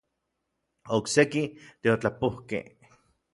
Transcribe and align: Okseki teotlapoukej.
Okseki 0.97 1.43
teotlapoukej. 1.81 2.65